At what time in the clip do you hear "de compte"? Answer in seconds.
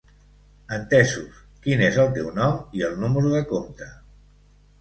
3.37-3.93